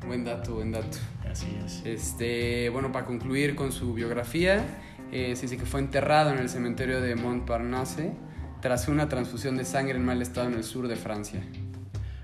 buen 0.05 0.23
dato, 0.23 0.55
buen 0.55 0.71
dato. 0.71 0.97
Así 1.29 1.47
es. 1.63 1.83
Este, 1.85 2.69
bueno, 2.69 2.91
para 2.91 3.05
concluir 3.05 3.55
con 3.55 3.71
su 3.71 3.93
biografía, 3.93 4.65
eh, 5.11 5.35
se 5.35 5.43
dice 5.43 5.57
que 5.57 5.65
fue 5.65 5.79
enterrado 5.79 6.31
en 6.31 6.39
el 6.39 6.49
cementerio 6.49 7.01
de 7.01 7.15
Montparnasse 7.15 8.13
tras 8.61 8.87
una 8.87 9.07
transfusión 9.09 9.57
de 9.57 9.65
sangre 9.65 9.95
en 9.95 10.05
mal 10.05 10.21
estado 10.21 10.47
en 10.47 10.53
el 10.53 10.63
sur 10.63 10.87
de 10.87 10.95
Francia. 10.95 11.41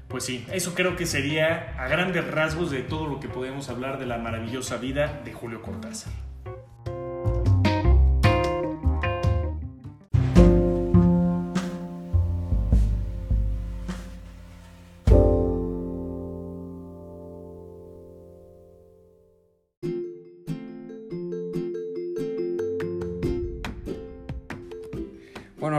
Pues 0.07 0.23
sí, 0.23 0.45
eso 0.51 0.75
creo 0.75 0.95
que 0.95 1.05
sería 1.05 1.75
a 1.77 1.87
grandes 1.87 2.29
rasgos 2.29 2.71
de 2.71 2.81
todo 2.81 3.07
lo 3.07 3.19
que 3.19 3.27
podemos 3.27 3.69
hablar 3.69 3.99
de 3.99 4.05
la 4.05 4.17
maravillosa 4.17 4.77
vida 4.77 5.21
de 5.25 5.33
Julio 5.33 5.61
Cortázar. 5.61 6.13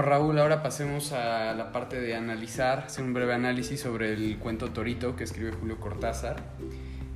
Raúl, 0.07 0.39
ahora 0.39 0.63
pasemos 0.63 1.11
a 1.11 1.53
la 1.55 1.73
parte 1.73 2.01
de 2.01 2.15
analizar, 2.15 2.85
hacer 2.87 3.03
un 3.03 3.13
breve 3.13 3.35
análisis 3.35 3.81
sobre 3.81 4.13
el 4.13 4.39
cuento 4.39 4.71
Torito 4.71 5.17
que 5.17 5.25
escribe 5.25 5.51
Julio 5.51 5.81
Cortázar. 5.81 6.45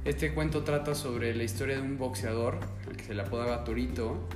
Este 0.04 0.35
cuento 0.35 0.64
trata 0.64 0.97
sobre 0.97 1.32
la 1.37 1.44
historia 1.44 1.76
de 1.76 1.82
un 1.82 1.99
boxeador, 1.99 2.59
al 2.88 2.97
que 2.97 3.04
se 3.04 3.14
le 3.14 3.23
apodaba 3.23 3.62
Torito, 3.62 4.28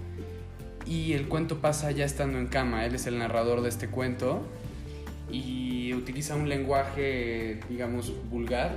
y 0.87 1.14
el 1.14 1.26
cuento 1.26 1.61
pasa 1.61 1.90
ya 1.90 2.04
estando 2.04 2.38
en 2.38 2.46
cama. 2.46 2.87
Él 2.87 2.94
es 2.94 3.08
el 3.08 3.18
narrador 3.18 3.61
de 3.61 3.70
este 3.70 3.88
cuento 3.88 4.46
y 5.28 5.92
utiliza 5.92 6.37
un 6.37 6.49
lenguaje, 6.49 7.58
digamos, 7.68 8.12
vulgar, 8.30 8.70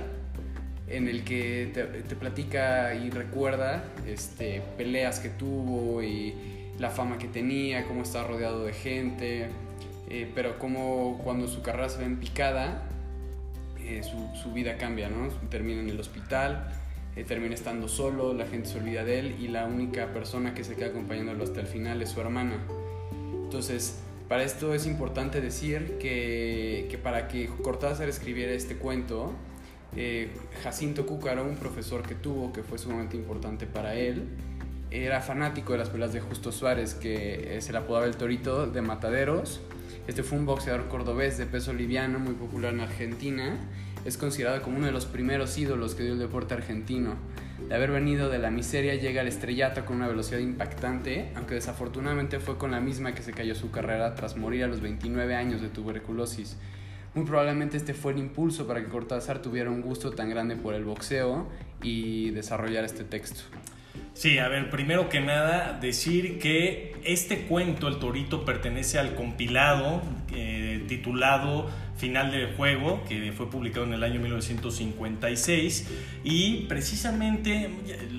en 0.88 1.06
el 1.06 1.22
que 1.22 1.70
te, 1.72 1.84
te 1.84 2.16
platica 2.16 2.96
y 2.96 3.10
recuerda 3.10 3.84
este, 4.08 4.60
peleas 4.76 5.20
que 5.20 5.28
tuvo 5.28 6.02
y 6.02 6.34
la 6.80 6.90
fama 6.90 7.16
que 7.16 7.28
tenía, 7.28 7.84
cómo 7.86 8.02
está 8.02 8.24
rodeado 8.24 8.64
de 8.64 8.72
gente, 8.72 9.48
eh, 10.08 10.30
pero 10.34 10.58
cómo 10.58 11.20
cuando 11.22 11.48
su 11.48 11.62
carrera 11.62 11.88
se 11.88 11.98
ve 11.98 12.04
en 12.04 12.18
picada, 12.18 12.88
eh, 13.78 14.02
su, 14.02 14.36
su, 14.40 14.52
vida 14.52 14.76
cambia, 14.76 15.08
¿no? 15.08 15.28
Termina 15.50 15.80
en 15.80 15.88
el 15.88 15.98
hospital, 16.00 16.68
eh, 17.16 17.24
termina 17.24 17.54
estando 17.54 17.88
solo, 17.88 18.34
la 18.34 18.46
gente 18.46 18.68
se 18.68 18.78
olvida 18.78 19.04
de 19.04 19.18
él 19.18 19.36
y 19.40 19.48
la 19.48 19.66
única 19.66 20.12
persona 20.12 20.54
que 20.54 20.64
se 20.64 20.74
queda 20.76 20.88
acompañándolo 20.88 21.44
hasta 21.44 21.60
el 21.60 21.66
final 21.66 22.02
es 22.02 22.10
su 22.10 22.20
hermana. 22.20 22.58
Entonces, 23.44 24.00
para 24.28 24.42
esto 24.42 24.74
es 24.74 24.86
importante 24.86 25.40
decir 25.40 25.96
que, 25.98 26.86
que 26.90 26.98
para 26.98 27.28
que 27.28 27.46
Cortázar 27.46 28.08
escribiera 28.08 28.52
este 28.52 28.76
cuento, 28.76 29.32
Jacinto 30.62 31.06
Cúcaro, 31.06 31.44
un 31.44 31.56
profesor 31.56 32.02
que 32.02 32.14
tuvo, 32.14 32.52
que 32.52 32.62
fue 32.62 32.78
sumamente 32.78 33.16
importante 33.16 33.66
para 33.66 33.94
él, 33.94 34.28
era 34.90 35.20
fanático 35.20 35.72
de 35.72 35.78
las 35.78 35.90
peleas 35.90 36.12
de 36.12 36.20
Justo 36.20 36.52
Suárez, 36.52 36.94
que 36.94 37.56
eh, 37.56 37.60
se 37.60 37.72
le 37.72 37.78
apodaba 37.78 38.06
el 38.06 38.16
Torito 38.16 38.66
de 38.66 38.80
Mataderos. 38.80 39.60
Este 40.06 40.22
fue 40.22 40.38
un 40.38 40.46
boxeador 40.46 40.88
cordobés 40.88 41.36
de 41.36 41.46
peso 41.46 41.72
liviano, 41.72 42.18
muy 42.18 42.34
popular 42.34 42.72
en 42.72 42.80
Argentina. 42.80 43.56
Es 44.04 44.16
considerado 44.16 44.62
como 44.62 44.78
uno 44.78 44.86
de 44.86 44.92
los 44.92 45.06
primeros 45.06 45.58
ídolos 45.58 45.94
que 45.94 46.04
dio 46.04 46.12
el 46.12 46.18
deporte 46.18 46.54
argentino. 46.54 47.16
De 47.68 47.74
haber 47.74 47.90
venido 47.90 48.30
de 48.30 48.38
la 48.38 48.50
miseria 48.50 48.94
llega 48.94 49.20
al 49.20 49.28
estrellato 49.28 49.84
con 49.84 49.96
una 49.96 50.08
velocidad 50.08 50.38
impactante, 50.38 51.32
aunque 51.34 51.54
desafortunadamente 51.54 52.40
fue 52.40 52.56
con 52.56 52.70
la 52.70 52.80
misma 52.80 53.14
que 53.14 53.22
se 53.22 53.32
cayó 53.32 53.54
su 53.54 53.70
carrera 53.70 54.14
tras 54.14 54.36
morir 54.36 54.64
a 54.64 54.68
los 54.68 54.80
29 54.80 55.34
años 55.34 55.60
de 55.60 55.68
tuberculosis. 55.68 56.56
Muy 57.14 57.26
probablemente 57.26 57.76
este 57.76 57.94
fue 57.94 58.12
el 58.12 58.18
impulso 58.18 58.66
para 58.66 58.80
que 58.80 58.88
Cortázar 58.88 59.42
tuviera 59.42 59.70
un 59.70 59.82
gusto 59.82 60.12
tan 60.12 60.30
grande 60.30 60.56
por 60.56 60.74
el 60.74 60.84
boxeo 60.84 61.48
y 61.82 62.30
desarrollar 62.30 62.84
este 62.84 63.04
texto. 63.04 63.42
Sí, 64.14 64.38
a 64.38 64.48
ver, 64.48 64.70
primero 64.70 65.08
que 65.08 65.20
nada, 65.20 65.78
decir 65.80 66.38
que 66.38 66.96
este 67.04 67.42
cuento, 67.42 67.88
El 67.88 67.98
Torito, 67.98 68.44
pertenece 68.44 68.98
al 68.98 69.14
compilado 69.14 70.02
eh, 70.34 70.84
titulado 70.88 71.70
Final 71.98 72.30
del 72.30 72.54
Juego, 72.54 73.02
que 73.08 73.32
fue 73.32 73.50
publicado 73.50 73.84
en 73.84 73.92
el 73.92 74.04
año 74.04 74.20
1956, 74.20 75.86
y 76.24 76.62
precisamente 76.68 77.70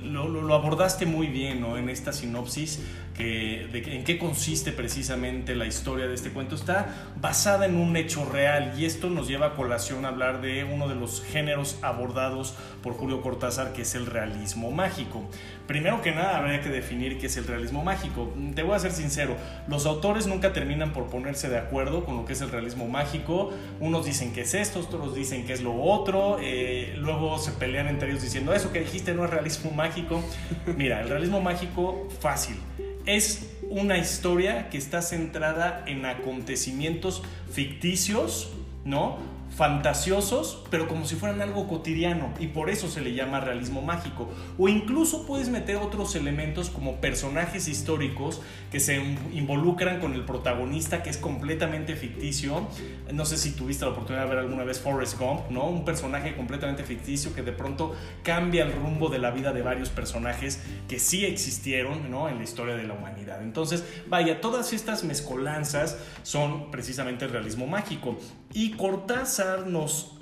lo, 0.04 0.54
abordaste 0.54 1.06
muy 1.06 1.28
bien 1.28 1.62
¿no? 1.62 1.78
en 1.78 1.90
esta 1.90 2.12
sinopsis 2.12 2.82
de 3.20 3.84
en 3.86 4.06
qué 4.06 4.18
consiste 4.18 4.72
precisamente 4.72 5.54
la 5.56 5.66
historia 5.66 6.08
de 6.08 6.14
este 6.14 6.30
cuento. 6.30 6.56
Está 6.56 7.12
basada 7.20 7.66
en 7.66 7.76
un 7.76 7.98
hecho 7.98 8.26
real 8.26 8.74
y 8.78 8.86
esto 8.86 9.10
nos 9.10 9.28
lleva 9.28 9.48
a 9.48 9.56
colación 9.56 10.06
a 10.06 10.10
hablar 10.10 10.42
de 10.42 10.64
uno 10.64 10.88
de 10.88 10.96
los 10.96 11.22
géneros 11.24 11.78
abordados 11.82 12.56
por 12.82 12.94
Julio 12.94 13.22
Cortázar, 13.22 13.74
que 13.74 13.82
es 13.82 13.94
el 13.96 14.06
realismo 14.06 14.72
mágico. 14.72 15.28
Primero 15.68 16.02
que 16.02 16.12
nada, 16.12 16.38
habría 16.38 16.62
que 16.62 16.70
definir 16.70 17.20
qué 17.20 17.28
es 17.28 17.36
el 17.36 17.46
realismo 17.46 17.84
mágico. 17.84 18.34
Te 18.56 18.64
voy 18.64 18.76
a 18.76 18.80
ser 18.80 18.92
sincero, 18.92 19.36
los 19.68 19.86
autores 19.86 20.26
nunca 20.26 20.54
terminan 20.54 20.94
por 20.94 21.08
ponerse 21.08 21.50
de 21.50 21.58
acuerdo 21.58 22.06
con 22.06 22.16
lo 22.16 22.26
que 22.26 22.34
es 22.34 22.42
el 22.42 22.50
realismo 22.50 22.88
mágico. 22.88 23.52
Unos 23.80 24.06
dicen 24.06 24.34
que 24.34 24.42
es 24.42 24.54
esto, 24.54 24.80
otros 24.80 25.16
dicen 25.16 25.46
que 25.46 25.54
es 25.54 25.62
lo 25.62 25.82
otro, 25.82 26.38
eh, 26.42 26.96
luego 26.98 27.38
se 27.40 27.52
pelean 27.52 27.88
entre 27.88 28.10
ellos 28.10 28.22
diciendo, 28.22 28.54
eso 28.54 28.72
que 28.72 28.82
dijiste 28.82 29.14
no 29.14 29.24
es 29.26 29.30
realismo 29.30 29.72
mágico. 29.72 30.22
Mira, 30.78 31.02
el 31.02 31.10
realismo 31.10 31.42
mágico 31.42 32.08
fácil 32.20 32.58
es 33.06 33.50
una 33.70 33.98
historia 33.98 34.70
que 34.70 34.78
está 34.78 35.02
centrada 35.02 35.84
en 35.88 36.06
acontecimientos 36.06 37.24
ficticios, 37.52 38.52
¿no? 38.86 39.18
Fantasiosos, 39.56 40.64
pero 40.70 40.88
como 40.88 41.06
si 41.06 41.16
fueran 41.16 41.42
algo 41.42 41.68
cotidiano 41.68 42.34
y 42.40 42.48
por 42.48 42.70
eso 42.70 42.88
se 42.88 43.02
le 43.02 43.14
llama 43.14 43.40
realismo 43.40 43.82
mágico. 43.82 44.30
O 44.58 44.70
incluso 44.70 45.26
puedes 45.26 45.50
meter 45.50 45.78
otros 45.78 46.16
elementos 46.16 46.70
como 46.70 47.02
personajes 47.02 47.68
históricos 47.68 48.42
que 48.72 48.80
se 48.80 48.98
involucran 49.34 50.00
con 50.00 50.14
el 50.14 50.24
protagonista 50.24 51.04
que 51.04 51.10
es 51.10 51.18
completamente 51.18 51.96
ficticio. 51.96 52.68
No 53.14 53.26
sé 53.26 53.38
si 53.38 53.52
tuviste 53.52 53.86
la 53.86 53.92
oportunidad 53.92 54.24
de 54.24 54.30
ver 54.30 54.40
alguna 54.40 54.64
vez 54.64 54.80
Forrest 54.80 55.20
Gump, 55.20 55.50
¿no? 55.50 55.66
Un 55.66 55.86
personaje 55.86 56.36
completamente 56.36 56.84
ficticio 56.84 57.34
que 57.34 57.42
de 57.42 57.52
pronto 57.52 57.96
cambia 58.24 58.64
el 58.64 58.74
rumbo 58.74 59.10
de 59.10 59.20
la 59.20 59.32
vida 59.32 59.52
de 59.52 59.62
varios 59.62 59.90
personajes 59.90 60.62
que 60.88 61.00
sí 61.00 61.26
existieron, 61.26 62.10
¿no? 62.10 62.30
En 62.30 62.38
la 62.38 62.44
historia 62.44 62.76
de 62.76 62.84
la 62.84 62.94
humanidad. 62.94 63.42
Entonces, 63.42 63.84
vaya, 64.08 64.42
todas 64.42 64.74
estas 64.74 65.04
mezcolanzas 65.04 65.98
son 66.24 66.72
precisamente 66.72 67.26
el 67.26 67.32
realismo 67.32 67.68
mágico. 67.68 68.18
Y 68.54 68.72
Cortázar 68.72 69.68
nos 69.68 70.14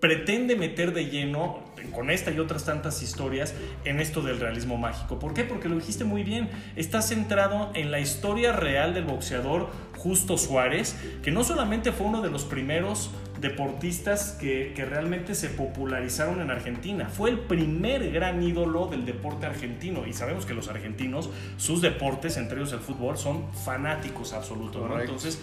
pretende 0.00 0.56
meter 0.56 0.94
de 0.94 1.06
lleno 1.06 1.60
con 1.94 2.10
esta 2.10 2.30
y 2.30 2.38
otras 2.38 2.64
tantas 2.64 3.02
historias 3.02 3.54
en 3.84 4.00
esto 4.00 4.22
del 4.22 4.40
realismo 4.40 4.76
mágico. 4.76 5.18
¿Por 5.18 5.34
qué? 5.34 5.44
Porque 5.44 5.68
lo 5.68 5.76
dijiste 5.76 6.04
muy 6.04 6.22
bien, 6.22 6.48
está 6.76 7.02
centrado 7.02 7.70
en 7.74 7.90
la 7.90 8.00
historia 8.00 8.52
real 8.52 8.94
del 8.94 9.04
boxeador 9.04 9.68
Justo 9.98 10.38
Suárez, 10.38 10.96
que 11.22 11.30
no 11.30 11.44
solamente 11.44 11.92
fue 11.92 12.06
uno 12.06 12.22
de 12.22 12.30
los 12.30 12.44
primeros 12.44 13.10
deportistas 13.40 14.32
que, 14.32 14.72
que, 14.74 14.84
realmente 14.84 15.34
se 15.34 15.48
popularizaron 15.48 16.40
en 16.40 16.50
Argentina. 16.50 17.08
Fue 17.08 17.30
el 17.30 17.38
primer 17.38 18.10
gran 18.12 18.42
ídolo 18.42 18.86
del 18.86 19.06
deporte 19.06 19.46
argentino 19.46 20.06
y 20.06 20.12
sabemos 20.12 20.46
que 20.46 20.54
los 20.54 20.68
argentinos, 20.68 21.30
sus 21.56 21.80
deportes, 21.80 22.36
entre 22.36 22.58
ellos 22.58 22.72
el 22.72 22.80
fútbol, 22.80 23.16
son 23.16 23.50
fanáticos 23.52 24.32
absolutos. 24.32 24.88
¿no? 24.88 25.00
Entonces, 25.00 25.40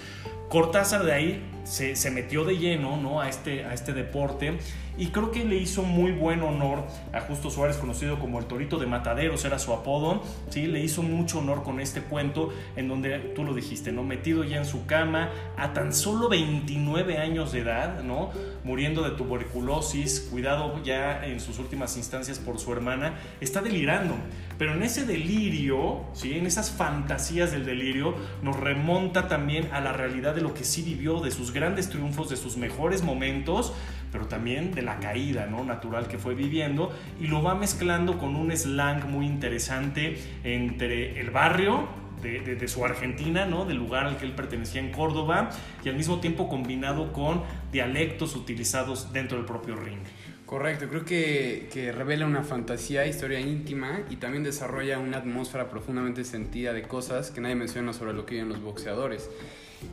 Cortázar 0.50 1.04
de 1.04 1.12
ahí 1.12 1.44
se, 1.66 1.98
se, 1.98 2.10
metió 2.10 2.46
de 2.46 2.58
lleno 2.58 2.96
¿no? 2.96 3.20
a, 3.20 3.28
este, 3.28 3.66
a 3.66 3.74
este 3.74 3.92
deporte 3.92 4.58
y 4.98 5.08
creo 5.08 5.32
que 5.32 5.46
le 5.46 5.58
hizo 5.58 5.84
muy 5.84 6.12
buen 6.12 6.42
honor 6.42 6.86
a 7.14 7.22
Justo 7.22 7.50
Suárez, 7.50 7.78
conocido 7.78 8.20
como 8.20 8.40
el 8.40 8.46
Torito 8.46 8.80
de 8.80 8.88
Mataderos, 8.88 9.46
era 9.46 9.60
su 9.60 9.74
apodo, 9.74 10.24
¿sí? 10.50 10.68
le 10.68 10.80
hizo 10.80 11.04
mucho 11.04 11.40
honor 11.40 11.64
con 11.64 11.80
este 11.80 12.02
cuento 12.02 12.54
en 12.76 12.88
donde 12.88 13.20
tú 13.36 13.44
lo 13.44 13.54
dijiste, 13.54 13.92
¿no? 13.92 14.04
metido 14.04 14.44
ya 14.44 14.58
en 14.58 14.66
su 14.66 14.86
cama 14.86 15.30
a 15.56 15.74
tan 15.74 15.94
solo 15.94 16.30
29 16.30 17.18
años 17.18 17.52
de 17.52 17.60
edad, 17.60 18.02
¿no? 18.02 18.32
muriendo 18.64 19.04
de 19.04 19.12
tuberculosis, 19.12 20.28
cuidado 20.32 20.82
ya 20.84 21.26
en 21.26 21.40
sus 21.40 21.60
últimas 21.60 21.96
instancias 21.98 22.40
por 22.40 22.60
su 22.60 22.74
hermana, 22.74 23.16
está 23.40 23.62
delirando. 23.62 24.16
Pero 24.58 24.74
en 24.74 24.82
ese 24.82 25.06
delirio, 25.06 26.02
¿sí? 26.14 26.36
en 26.36 26.48
esas 26.48 26.72
fantasías 26.72 27.52
del 27.52 27.66
delirio, 27.66 28.16
nos 28.42 28.60
remonta 28.60 29.28
también 29.28 29.70
a 29.72 29.82
la 29.82 29.94
realidad 29.94 30.34
de 30.34 30.42
lo 30.42 30.54
que 30.54 30.64
sí 30.64 30.82
vivió, 30.82 31.20
de 31.20 31.32
sus 31.32 31.54
grandes 31.54 31.90
triunfos, 31.90 32.30
de 32.30 32.38
sus 32.38 32.58
mejores 32.58 33.04
momentos, 33.04 33.74
pero 34.12 34.28
también 34.28 34.74
de 34.74 34.82
la 34.82 35.00
caída 35.00 35.48
¿no? 35.48 35.64
natural 35.64 36.08
que 36.08 36.18
fue 36.18 36.36
viviendo 36.36 36.94
y 37.20 37.28
lo 37.28 37.42
va 37.44 37.56
mezclando 37.56 38.18
con 38.18 38.36
un 38.36 38.56
slang 38.56 39.06
muy 39.10 39.26
interesante 39.26 40.18
entre 40.44 41.20
el 41.20 41.32
barrio, 41.32 41.88
de, 42.22 42.68
su 42.68 42.84
Argentina, 42.84 43.46
¿no? 43.46 43.66
del 43.66 43.78
lugar 43.78 44.06
al 44.06 44.18
que 44.18 44.26
él 44.26 44.32
pertenecía 44.32 44.82
en 44.82 44.92
Córdoba, 44.92 45.50
y 45.84 45.90
al 45.90 45.96
mismo 45.96 46.20
tiempo 46.20 46.50
combinado 46.50 47.14
con 47.14 47.44
dialectos 47.72 48.36
utilizados 48.36 49.14
dentro 49.14 49.38
del 49.38 49.46
propio 49.46 49.76
ring. 49.76 50.00
Correcto, 50.48 50.88
creo 50.88 51.04
que, 51.04 51.68
que, 51.74 51.92
revela 51.92 52.26
una 52.26 52.42
fantasía, 52.42 53.06
historia 53.06 53.42
íntima 53.42 54.00
y 54.10 54.16
también 54.16 54.46
desarrolla 54.46 54.98
una 54.98 55.18
atmósfera 55.18 55.70
profundamente 55.70 56.24
sentida 56.24 56.72
de 56.72 56.84
cosas 56.84 57.32
que 57.32 57.42
nadie 57.42 57.56
menciona 57.56 57.92
sobre 57.92 58.14
lo 58.14 58.26
que 58.26 58.36
viven 58.36 58.48
los 58.48 58.62
boxeadores. 58.62 59.30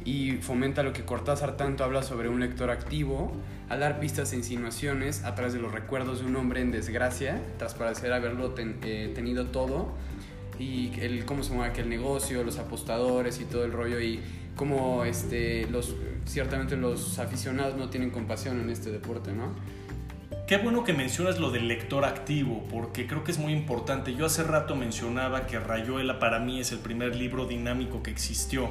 Y 0.05 0.37
fomenta 0.43 0.85
lo 0.85 0.93
que 0.93 1.05
Cortázar 1.05 1.57
tanto 1.57 1.83
habla 1.83 2.05
sobre 2.05 2.29
un 2.29 2.39
lector 2.39 2.71
activo, 2.71 3.33
al 3.69 3.81
dar 3.81 3.99
pistas 3.99 4.33
e 4.33 4.37
insinuaciones 4.37 5.25
a 5.25 5.35
través 5.35 5.55
de 5.55 5.59
los 5.59 5.73
recuerdos 5.73 6.21
de 6.21 6.27
un 6.27 6.37
hombre 6.37 6.61
en 6.61 6.71
desgracia, 6.71 7.43
tras 7.59 7.75
parecer 7.75 8.13
haberlo 8.13 8.55
eh, 8.57 9.11
tenido 9.13 9.47
todo, 9.47 9.93
y 10.61 10.93
el, 11.01 11.25
cómo 11.25 11.43
se 11.43 11.53
mueve 11.53 11.73
aquel 11.73 11.89
negocio, 11.89 12.45
los 12.45 12.59
apostadores 12.59 13.41
y 13.41 13.45
todo 13.45 13.65
el 13.65 13.73
rollo, 13.73 14.01
y 14.01 14.21
cómo 14.55 15.05
este, 15.05 15.67
los, 15.67 15.97
ciertamente 16.27 16.77
los 16.77 17.19
aficionados 17.19 17.77
no 17.77 17.91
tienen 17.91 18.11
compasión 18.11 18.61
en 18.61 18.71
este 18.71 18.93
deporte, 18.93 19.33
¿no? 19.33 19.53
Qué 20.47 20.59
bueno 20.59 20.85
que 20.85 20.93
mencionas 20.93 21.39
lo 21.39 21.51
del 21.51 21.69
lector 21.69 22.05
activo, 22.05 22.65
porque 22.71 23.07
creo 23.07 23.25
que 23.25 23.33
es 23.33 23.39
muy 23.39 23.53
importante. 23.53 24.15
Yo 24.15 24.27
hace 24.27 24.43
rato 24.43 24.77
mencionaba 24.77 25.47
que 25.47 25.59
Rayuela 25.59 26.19
para 26.19 26.39
mí 26.39 26.61
es 26.61 26.71
el 26.73 26.79
primer 26.79 27.17
libro 27.17 27.47
dinámico 27.47 28.03
que 28.03 28.11
existió. 28.11 28.71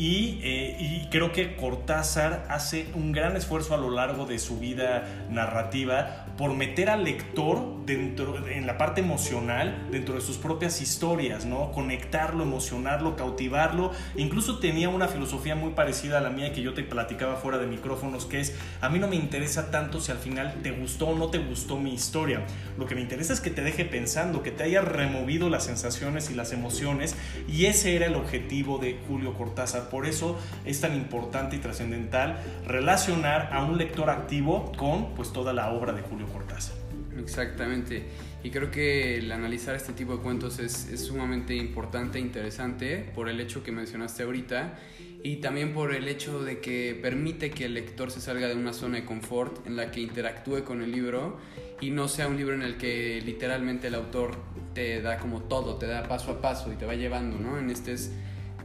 Eh, 0.00 0.76
y, 0.78 1.08
creo 1.10 1.32
que 1.32 1.56
Cortázar 1.56 2.46
hace 2.48 2.86
un 2.94 3.10
gran 3.10 3.36
esfuerzo 3.36 3.74
a 3.74 3.78
lo 3.78 3.90
largo 3.90 4.26
de 4.26 4.38
su 4.38 4.58
vida 4.58 5.26
narrativa 5.28 6.26
por 6.36 6.54
meter 6.54 6.88
al 6.88 7.02
lector 7.02 7.84
dentro, 7.84 8.46
en 8.46 8.66
la 8.66 8.78
parte 8.78 9.00
emocional 9.00 9.88
dentro 9.90 10.14
de 10.14 10.20
sus 10.20 10.36
propias 10.36 10.80
historias, 10.80 11.46
¿no? 11.46 11.72
Conectarlo, 11.72 12.44
emocionarlo, 12.44 13.16
cautivarlo. 13.16 13.90
Incluso 14.14 14.60
tenía 14.60 14.88
una 14.88 15.08
filosofía 15.08 15.56
muy 15.56 15.72
parecida 15.72 16.18
a 16.18 16.20
la 16.20 16.30
mía 16.30 16.52
que 16.52 16.62
yo 16.62 16.74
te 16.74 16.84
platicaba 16.84 17.34
fuera 17.36 17.58
de 17.58 17.66
micrófonos, 17.66 18.24
que 18.24 18.38
es, 18.38 18.54
a 18.80 18.88
mí 18.88 19.00
no 19.00 19.08
me 19.08 19.16
interesa 19.16 19.72
tanto 19.72 20.00
si 20.00 20.12
al 20.12 20.18
final 20.18 20.54
te 20.62 20.70
gustó 20.70 21.08
o 21.08 21.18
no 21.18 21.28
te 21.30 21.38
gustó 21.38 21.76
mi 21.76 21.92
historia. 21.92 22.46
Lo 22.76 22.86
que 22.86 22.94
me 22.94 23.00
interesa 23.00 23.32
es 23.32 23.40
que 23.40 23.50
te 23.50 23.62
deje 23.62 23.84
pensando, 23.84 24.44
que 24.44 24.52
te 24.52 24.62
haya 24.62 24.80
removido 24.80 25.50
las 25.50 25.64
sensaciones 25.64 26.30
y 26.30 26.34
las 26.34 26.52
emociones. 26.52 27.16
Y 27.48 27.64
ese 27.64 27.96
era 27.96 28.06
el 28.06 28.14
objetivo 28.14 28.78
de 28.78 29.00
Julio 29.08 29.34
Cortázar 29.34 29.87
por 29.90 30.06
eso 30.06 30.38
es 30.64 30.80
tan 30.80 30.94
importante 30.94 31.56
y 31.56 31.58
trascendental 31.58 32.38
relacionar 32.66 33.50
a 33.52 33.64
un 33.64 33.78
lector 33.78 34.10
activo 34.10 34.72
con 34.76 35.14
pues 35.14 35.32
toda 35.32 35.52
la 35.52 35.70
obra 35.70 35.92
de 35.92 36.02
Julio 36.02 36.26
Cortázar. 36.26 36.76
Exactamente. 37.18 38.04
Y 38.42 38.50
creo 38.50 38.70
que 38.70 39.18
el 39.18 39.32
analizar 39.32 39.74
este 39.74 39.92
tipo 39.92 40.16
de 40.16 40.22
cuentos 40.22 40.58
es, 40.60 40.88
sumamente 41.00 41.54
importante 41.56 42.18
e 42.18 42.20
interesante 42.20 43.10
por 43.14 43.28
el 43.28 43.40
hecho 43.40 43.62
que 43.62 43.72
mencionaste 43.72 44.22
ahorita 44.22 44.78
y 45.22 45.36
también 45.36 45.74
por 45.74 45.92
el 45.92 46.06
hecho 46.06 46.44
de 46.44 46.60
que 46.60 46.96
permite 47.00 47.50
que 47.50 47.64
el 47.64 47.74
lector 47.74 48.10
se 48.10 48.20
salga 48.20 48.46
de 48.46 48.54
una 48.54 48.72
zona 48.72 48.98
de 48.98 49.04
confort 49.04 49.66
en 49.66 49.76
la 49.76 49.90
que 49.90 50.00
interactúe 50.00 50.62
con 50.64 50.82
el 50.82 50.92
libro 50.92 51.38
y 51.80 51.90
no 51.90 52.06
sea 52.06 52.28
un 52.28 52.36
libro 52.36 52.54
en 52.54 52.62
el 52.62 52.76
que 52.76 53.20
literalmente 53.24 53.88
el 53.88 53.96
autor 53.96 54.36
te 54.74 55.02
da 55.02 55.18
como 55.18 55.42
todo, 55.42 55.76
te 55.76 55.86
da 55.86 56.04
paso 56.04 56.30
a 56.32 56.40
paso 56.40 56.72
y 56.72 56.76
te 56.76 56.86
va 56.86 56.94
llevando, 56.94 57.38
¿no? 57.38 57.58
En 57.58 57.70
este 57.70 57.92
es 57.92 58.12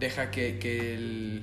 deja 0.04 0.32
que, 0.32 0.60
que, 0.60 0.96
el, 0.96 1.42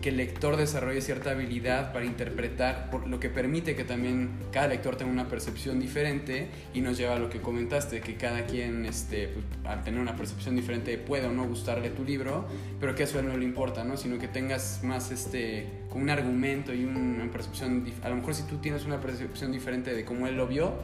que, 0.00 0.10
el, 0.10 0.16
lector 0.16 0.56
desarrolle 0.56 1.00
cierta 1.00 1.32
habilidad 1.32 1.92
para 1.92 2.04
interpretar, 2.04 2.88
por 2.88 3.08
lo 3.08 3.18
que 3.18 3.28
permite 3.28 3.74
que 3.74 3.82
también 3.82 4.30
cada 4.52 4.68
lector 4.68 4.94
tenga 4.94 5.10
una 5.10 5.26
percepción 5.26 5.80
diferente 5.80 6.48
y 6.72 6.82
nos 6.82 6.96
lleva 6.96 7.16
a 7.16 7.18
lo 7.18 7.28
que 7.28 7.40
comentaste, 7.40 8.00
que 8.00 8.14
cada 8.14 8.46
quien 8.46 8.86
este, 8.86 9.28
pues, 9.28 9.44
al 9.64 9.82
tener 9.82 10.00
una 10.00 10.14
percepción 10.14 10.54
diferente 10.54 10.96
puede 10.98 11.26
o 11.26 11.32
no 11.32 11.44
gustarle 11.48 11.90
tu 11.90 12.04
libro, 12.04 12.46
pero 12.78 12.94
que 12.94 13.02
eso 13.02 13.20
no 13.22 13.36
le 13.36 13.44
importa, 13.44 13.82
¿no? 13.82 13.96
sino 13.96 14.18
que 14.18 14.28
tengas 14.28 14.84
más 14.84 15.10
este, 15.10 15.66
con 15.88 16.02
un 16.02 16.10
argumento 16.10 16.72
y 16.72 16.84
una 16.84 17.28
percepción, 17.32 17.84
a 18.04 18.08
lo 18.08 18.16
mejor 18.16 18.36
si 18.36 18.44
tú 18.44 18.58
tienes 18.58 18.84
una 18.84 19.00
percepción 19.00 19.50
diferente 19.50 19.94
de 19.94 20.04
cómo 20.04 20.28
él 20.28 20.36
lo 20.36 20.46
vio, 20.46 20.74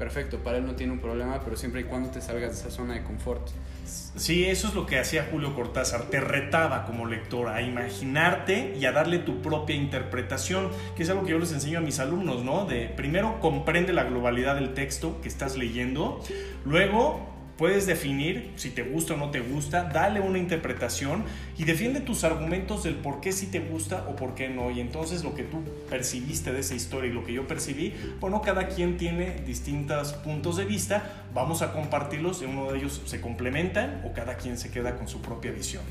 perfecto, 0.00 0.38
para 0.38 0.56
él 0.56 0.66
no 0.66 0.74
tiene 0.76 0.94
un 0.94 0.98
problema, 0.98 1.40
pero 1.44 1.56
siempre 1.56 1.82
y 1.82 1.84
cuando 1.84 2.08
te 2.08 2.22
salgas 2.22 2.52
de 2.52 2.58
esa 2.58 2.70
zona 2.70 2.94
de 2.94 3.02
confort. 3.02 3.46
Sí, 3.84 4.46
eso 4.46 4.68
es 4.68 4.74
lo 4.74 4.86
que 4.86 4.98
hacía 4.98 5.28
Julio 5.30 5.54
Cortázar, 5.54 6.04
te 6.04 6.20
retaba 6.20 6.86
como 6.86 7.04
lector 7.04 7.48
a 7.48 7.60
imaginarte 7.60 8.74
y 8.80 8.86
a 8.86 8.92
darle 8.92 9.18
tu 9.18 9.42
propia 9.42 9.76
interpretación, 9.76 10.70
que 10.96 11.02
es 11.02 11.10
algo 11.10 11.24
que 11.24 11.32
yo 11.32 11.38
les 11.38 11.52
enseño 11.52 11.80
a 11.80 11.82
mis 11.82 12.00
alumnos, 12.00 12.42
¿no? 12.42 12.64
De 12.64 12.86
primero 12.86 13.40
comprende 13.40 13.92
la 13.92 14.04
globalidad 14.04 14.54
del 14.54 14.72
texto 14.72 15.20
que 15.20 15.28
estás 15.28 15.58
leyendo, 15.58 16.24
luego 16.64 17.28
Puedes 17.60 17.84
definir 17.84 18.54
si 18.56 18.70
te 18.70 18.82
gusta 18.82 19.12
o 19.12 19.16
no 19.18 19.30
te 19.30 19.40
gusta, 19.40 19.84
dale 19.84 20.18
una 20.20 20.38
interpretación 20.38 21.24
y 21.58 21.64
defiende 21.64 22.00
tus 22.00 22.24
argumentos 22.24 22.84
del 22.84 22.94
por 22.94 23.20
qué 23.20 23.32
sí 23.32 23.48
te 23.48 23.60
gusta 23.60 24.06
o 24.08 24.16
por 24.16 24.34
qué 24.34 24.48
no. 24.48 24.70
Y 24.70 24.80
entonces 24.80 25.22
lo 25.22 25.34
que 25.34 25.42
tú 25.42 25.62
percibiste 25.90 26.54
de 26.54 26.60
esa 26.60 26.74
historia 26.74 27.10
y 27.10 27.12
lo 27.12 27.22
que 27.22 27.34
yo 27.34 27.46
percibí, 27.46 27.92
bueno, 28.18 28.40
cada 28.40 28.68
quien 28.68 28.96
tiene 28.96 29.42
distintos 29.46 30.14
puntos 30.14 30.56
de 30.56 30.64
vista, 30.64 31.26
vamos 31.34 31.60
a 31.60 31.74
compartirlos, 31.74 32.40
y 32.40 32.46
uno 32.46 32.72
de 32.72 32.78
ellos 32.78 33.02
se 33.04 33.20
complementan 33.20 34.04
o 34.06 34.14
cada 34.14 34.38
quien 34.38 34.56
se 34.56 34.70
queda 34.70 34.96
con 34.96 35.06
su 35.06 35.20
propia 35.20 35.52
visión. 35.52 35.82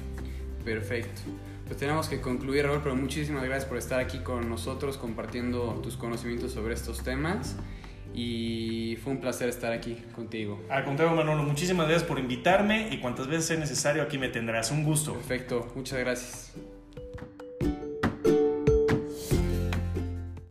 Perfecto. 0.65 1.21
Pues 1.67 1.77
tenemos 1.77 2.07
que 2.07 2.19
concluir, 2.19 2.65
Raúl, 2.65 2.81
pero 2.81 2.95
muchísimas 2.95 3.43
gracias 3.43 3.65
por 3.65 3.77
estar 3.77 3.99
aquí 3.99 4.17
con 4.21 4.49
nosotros 4.49 4.97
compartiendo 4.97 5.79
tus 5.83 5.97
conocimientos 5.97 6.51
sobre 6.51 6.73
estos 6.73 7.03
temas 7.03 7.57
y 8.13 8.97
fue 9.03 9.13
un 9.13 9.19
placer 9.19 9.49
estar 9.49 9.71
aquí 9.71 9.95
contigo. 10.15 10.61
Al 10.69 10.83
contrario, 10.83 11.15
Manolo, 11.15 11.43
muchísimas 11.43 11.87
gracias 11.87 12.07
por 12.07 12.19
invitarme 12.19 12.89
y 12.91 12.99
cuantas 12.99 13.27
veces 13.27 13.45
sea 13.45 13.57
necesario 13.57 14.03
aquí 14.03 14.17
me 14.17 14.29
tendrás. 14.29 14.71
Un 14.71 14.83
gusto. 14.83 15.13
Perfecto, 15.13 15.71
muchas 15.75 15.99
gracias. 15.99 16.53